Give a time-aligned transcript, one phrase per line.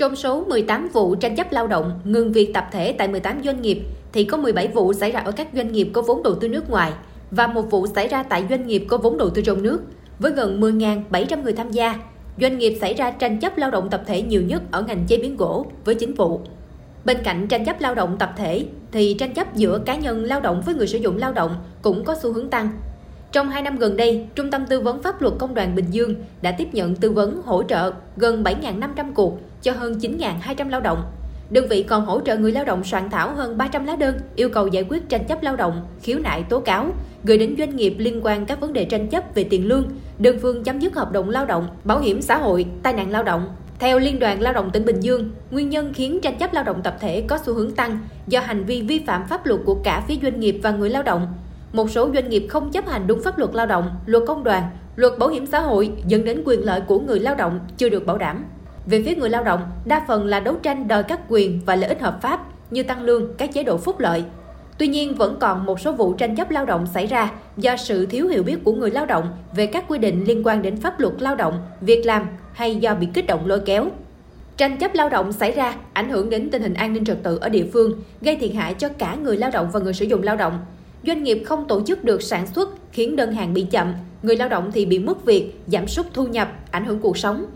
[0.00, 3.62] Trong số 18 vụ tranh chấp lao động, ngừng việc tập thể tại 18 doanh
[3.62, 3.80] nghiệp,
[4.12, 6.70] thì có 17 vụ xảy ra ở các doanh nghiệp có vốn đầu tư nước
[6.70, 6.92] ngoài
[7.30, 9.80] và một vụ xảy ra tại doanh nghiệp có vốn đầu tư trong nước
[10.18, 11.94] với gần 10.700 người tham gia.
[12.40, 15.16] Doanh nghiệp xảy ra tranh chấp lao động tập thể nhiều nhất ở ngành chế
[15.16, 16.40] biến gỗ với 9 vụ.
[17.04, 20.40] Bên cạnh tranh chấp lao động tập thể, thì tranh chấp giữa cá nhân lao
[20.40, 22.70] động với người sử dụng lao động cũng có xu hướng tăng
[23.32, 26.14] trong 2 năm gần đây, Trung tâm Tư vấn Pháp luật Công đoàn Bình Dương
[26.42, 31.02] đã tiếp nhận tư vấn hỗ trợ gần 7.500 cuộc cho hơn 9.200 lao động.
[31.50, 34.48] Đơn vị còn hỗ trợ người lao động soạn thảo hơn 300 lá đơn yêu
[34.48, 36.86] cầu giải quyết tranh chấp lao động, khiếu nại tố cáo,
[37.24, 40.38] gửi đến doanh nghiệp liên quan các vấn đề tranh chấp về tiền lương, đơn
[40.42, 43.48] phương chấm dứt hợp đồng lao động, bảo hiểm xã hội, tai nạn lao động.
[43.78, 46.80] Theo Liên đoàn Lao động tỉnh Bình Dương, nguyên nhân khiến tranh chấp lao động
[46.84, 50.04] tập thể có xu hướng tăng do hành vi vi phạm pháp luật của cả
[50.08, 51.26] phía doanh nghiệp và người lao động
[51.72, 54.62] một số doanh nghiệp không chấp hành đúng pháp luật lao động, luật công đoàn,
[54.96, 58.06] luật bảo hiểm xã hội dẫn đến quyền lợi của người lao động chưa được
[58.06, 58.44] bảo đảm.
[58.86, 61.88] Về phía người lao động, đa phần là đấu tranh đòi các quyền và lợi
[61.88, 64.24] ích hợp pháp như tăng lương, các chế độ phúc lợi.
[64.78, 68.06] Tuy nhiên, vẫn còn một số vụ tranh chấp lao động xảy ra do sự
[68.06, 71.00] thiếu hiểu biết của người lao động về các quy định liên quan đến pháp
[71.00, 73.86] luật lao động, việc làm hay do bị kích động lôi kéo.
[74.56, 77.38] Tranh chấp lao động xảy ra ảnh hưởng đến tình hình an ninh trật tự
[77.40, 80.22] ở địa phương, gây thiệt hại cho cả người lao động và người sử dụng
[80.22, 80.58] lao động,
[81.06, 84.48] doanh nghiệp không tổ chức được sản xuất khiến đơn hàng bị chậm, người lao
[84.48, 87.46] động thì bị mất việc, giảm sút thu nhập, ảnh hưởng cuộc sống.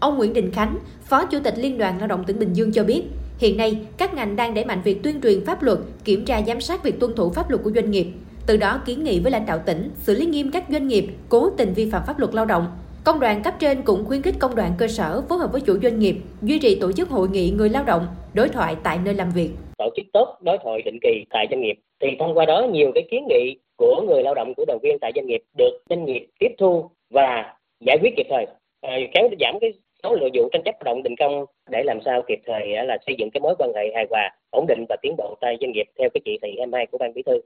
[0.00, 2.84] Ông Nguyễn Đình Khánh, Phó Chủ tịch Liên đoàn Lao động tỉnh Bình Dương cho
[2.84, 3.02] biết,
[3.38, 6.60] hiện nay các ngành đang đẩy mạnh việc tuyên truyền pháp luật, kiểm tra giám
[6.60, 8.06] sát việc tuân thủ pháp luật của doanh nghiệp,
[8.46, 11.50] từ đó kiến nghị với lãnh đạo tỉnh xử lý nghiêm các doanh nghiệp cố
[11.50, 12.66] tình vi phạm pháp luật lao động.
[13.04, 15.78] Công đoàn cấp trên cũng khuyến khích công đoàn cơ sở phối hợp với chủ
[15.82, 19.14] doanh nghiệp duy trì tổ chức hội nghị người lao động, đối thoại tại nơi
[19.14, 19.50] làm việc.
[19.78, 22.92] Tổ chức tốt đối thoại định kỳ tại doanh nghiệp thì thông qua đó nhiều
[22.94, 26.04] cái kiến nghị của người lao động, của đoàn viên tại doanh nghiệp được doanh
[26.04, 28.46] nghiệp tiếp thu và giải quyết kịp thời.
[28.80, 29.72] Ờ, kéo giảm cái
[30.02, 32.98] số lượng vụ tranh chấp lao động đình công để làm sao kịp thời là
[33.06, 35.72] xây dựng cái mối quan hệ hài hòa, ổn định và tiến bộ tại doanh
[35.72, 37.40] nghiệp theo cái chỉ thị 22 của ban bí thư.